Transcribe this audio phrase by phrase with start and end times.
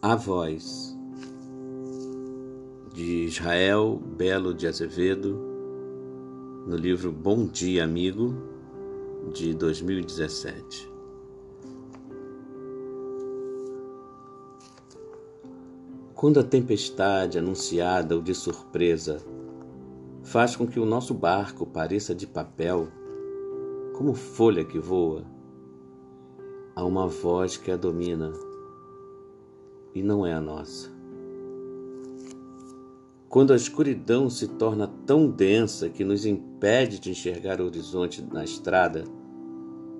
[0.00, 0.96] A Voz,
[2.94, 5.36] de Israel Belo de Azevedo,
[6.68, 8.32] no livro Bom Dia Amigo,
[9.34, 10.88] de 2017.
[16.14, 19.20] Quando a tempestade anunciada ou de surpresa
[20.22, 22.86] faz com que o nosso barco pareça de papel,
[23.96, 25.24] como folha que voa,
[26.76, 28.32] há uma voz que a domina
[29.98, 30.90] e não é a nossa.
[33.28, 38.44] Quando a escuridão se torna tão densa que nos impede de enxergar o horizonte na
[38.44, 39.04] estrada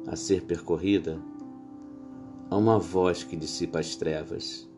[0.07, 1.21] a ser percorrida,
[2.49, 4.69] há uma voz que dissipa as trevas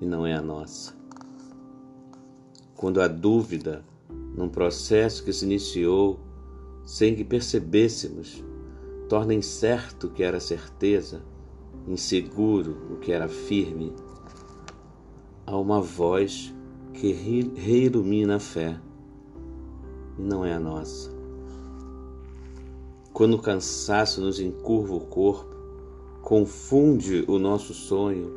[0.00, 0.94] e não é a nossa.
[2.76, 3.82] Quando a dúvida,
[4.36, 6.20] num processo que se iniciou
[6.84, 8.44] sem que percebêssemos,
[9.08, 11.22] torna incerto o que era certeza,
[11.88, 13.92] inseguro o que era firme,
[15.46, 16.52] há uma voz
[16.92, 18.80] que reilumina a fé
[20.18, 21.14] e não é a nossa.
[23.12, 25.54] Quando o cansaço nos encurva o corpo,
[26.20, 28.30] confunde o nosso sonho,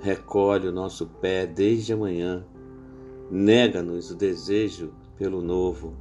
[0.00, 2.44] recolhe o nosso pé desde amanhã,
[3.30, 5.94] nega-nos o desejo pelo novo,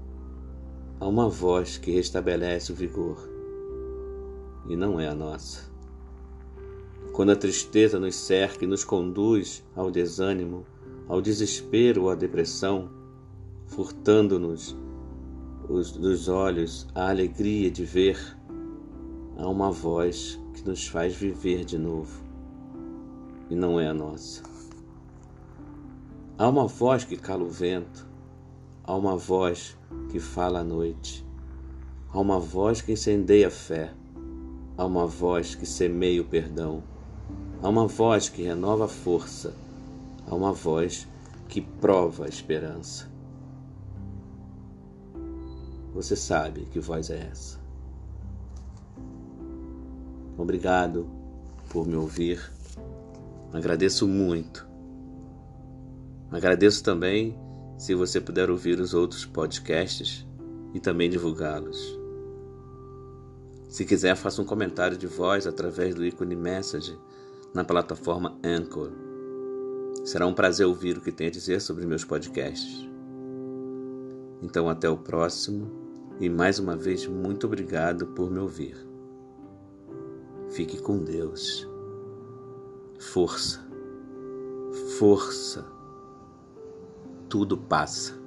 [0.99, 3.29] há uma voz que restabelece o vigor
[4.67, 5.70] e não é a nossa.
[7.13, 10.65] Quando a tristeza nos cerca e nos conduz ao desânimo,
[11.09, 12.89] ao desespero ou à depressão,
[13.65, 14.77] furtando-nos
[15.67, 18.17] dos olhos a alegria de ver,
[19.37, 22.23] há uma voz que nos faz viver de novo
[23.49, 24.41] e não é a nossa.
[26.37, 28.07] Há uma voz que cala o vento,
[28.85, 29.77] há uma voz
[30.09, 31.25] que fala à noite,
[32.09, 33.93] há uma voz que incendeia a fé,
[34.77, 36.81] há uma voz que semeia o perdão
[37.63, 39.53] Há uma voz que renova a força,
[40.27, 41.07] há uma voz
[41.47, 43.07] que prova a esperança.
[45.94, 47.59] Você sabe que voz é essa.
[50.35, 51.07] Obrigado
[51.69, 52.51] por me ouvir.
[53.53, 54.67] Agradeço muito.
[56.31, 57.38] Agradeço também
[57.77, 60.25] se você puder ouvir os outros podcasts
[60.73, 61.77] e também divulgá-los.
[63.69, 66.97] Se quiser, faça um comentário de voz através do ícone Message
[67.53, 68.91] na plataforma Anchor.
[70.06, 72.88] Será um prazer ouvir o que tem a dizer sobre meus podcasts.
[74.41, 75.69] Então, até o próximo
[76.19, 78.78] e mais uma vez, muito obrigado por me ouvir.
[80.50, 81.67] Fique com Deus.
[83.00, 83.59] Força,
[85.00, 85.66] força.
[87.28, 88.20] Tudo passa.